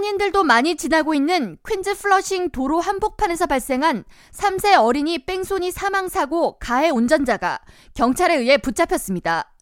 [0.00, 6.88] 일반인들도 많이 지나고 있는 퀸즈 플러싱 도로 한복판에서 발생한 3세 어린이 뺑소니 사망 사고 가해
[6.88, 7.60] 운전자가
[7.94, 9.52] 경찰에 의해 붙잡혔습니다.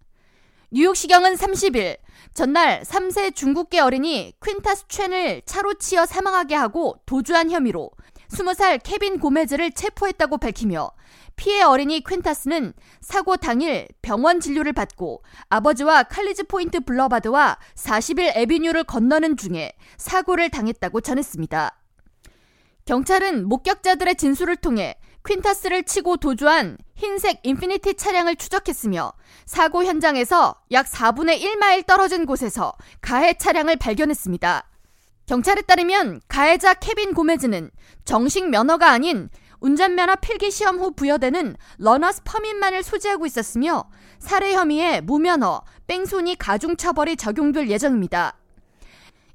[0.70, 1.98] 뉴욕시경은 30일
[2.34, 7.90] 전날 3세 중국계 어린이 퀸타스 첸을 차로 치어 사망하게 하고 도주한 혐의로
[8.30, 10.90] 20살 케빈 고메즈를 체포했다고 밝히며
[11.36, 19.36] 피해 어린이 퀸타스는 사고 당일 병원 진료를 받고 아버지와 칼리지 포인트 블러바드와 40일 에비뉴를 건너는
[19.36, 21.78] 중에 사고를 당했다고 전했습니다.
[22.84, 29.12] 경찰은 목격자들의 진술을 통해 퀸타스를 치고 도주한 흰색 인피니티 차량을 추적했으며
[29.44, 34.68] 사고 현장에서 약 4분의 1마일 떨어진 곳에서 가해 차량을 발견했습니다.
[35.28, 37.70] 경찰에 따르면 가해자 케빈 고메즈는
[38.06, 39.28] 정식 면허가 아닌
[39.60, 47.68] 운전면허 필기 시험 후 부여되는 learner's permit만을 소지하고 있었으며 살해 혐의에 무면허, 뺑소니 가중처벌이 적용될
[47.68, 48.38] 예정입니다.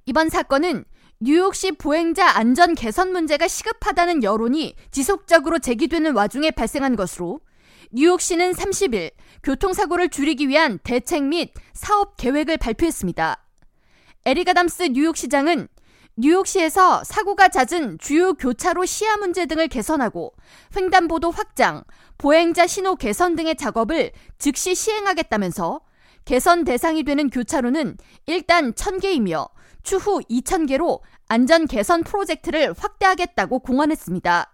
[0.08, 0.84] 이번 사건은
[1.20, 7.40] 뉴욕시 보행자 안전 개선 문제가 시급하다는 여론이 지속적으로 제기되는 와중에 발생한 것으로
[7.92, 9.12] 뉴욕시는 30일
[9.44, 13.46] 교통사고를 줄이기 위한 대책 및 사업 계획을 발표했습니다.
[14.26, 15.68] 에리가담스 뉴욕시장은
[16.16, 20.34] 뉴욕시에서 사고가 잦은 주요 교차로 시야 문제 등을 개선하고
[20.76, 21.84] 횡단보도 확장,
[22.20, 25.82] 보행자 신호 개선 등의 작업을 즉시 시행하겠다면서
[26.26, 27.98] 개선 대상이 되는 교차로는
[28.28, 29.50] 일단 1000개이며
[29.82, 34.52] 추후 2000개로 안전 개선 프로젝트를 확대하겠다고 공언했습니다.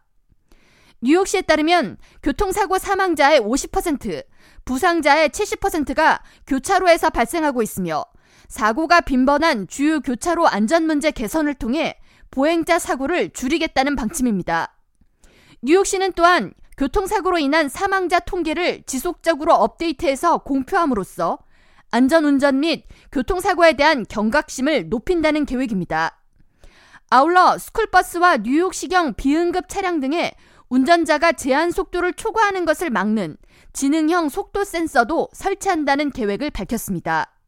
[1.02, 4.24] 뉴욕시에 따르면 교통사고 사망자의 50%,
[4.64, 8.06] 부상자의 70%가 교차로에서 발생하고 있으며
[8.48, 12.00] 사고가 빈번한 주요 교차로 안전 문제 개선을 통해
[12.32, 14.76] 보행자 사고를 줄이겠다는 방침입니다.
[15.62, 21.40] 뉴욕시는 또한 교통사고로 인한 사망자 통계를 지속적으로 업데이트해서 공표함으로써
[21.92, 26.20] 안전운전 및 교통사고에 대한 경각심을 높인다는 계획입니다.
[27.10, 30.32] 아울러 스쿨버스와 뉴욕시경 비응급 차량 등의
[30.70, 33.38] 운전자가 제한 속도를 초과하는 것을 막는
[33.74, 37.39] 지능형 속도 센서도 설치한다는 계획을 밝혔습니다.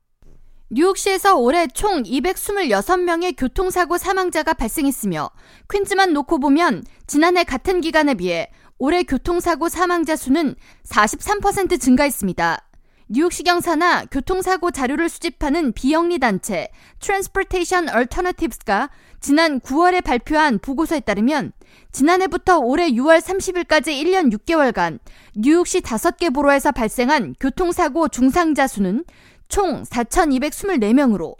[0.74, 5.30] 뉴욕시에서 올해 총 226명의 교통사고 사망자가 발생했으며
[5.70, 10.56] 퀸즈만 놓고 보면 지난해 같은 기간에 비해 올해 교통사고 사망자 수는
[10.88, 12.70] 43% 증가했습니다.
[13.09, 16.70] 뉴욕시 경사나 교통사고 자료를 수집하는 비영리 단체
[17.02, 18.90] Transportation Alternatives가
[19.20, 21.52] 지난 9월에 발표한 보고서에 따르면
[21.92, 25.00] 지난해부터 올해 6월 30일까지 1년 6개월간
[25.36, 29.03] 뉴욕시 5개 보로에서 발생한 교통사고 중상자 수는
[29.52, 31.36] 총 4,224명으로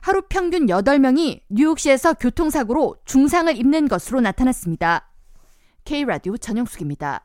[0.00, 5.08] 하루 평균 8명이 뉴욕시에서 교통사고로 중상을 입는 것으로 나타났습니다.
[5.84, 7.24] K라디오 전영숙입니다.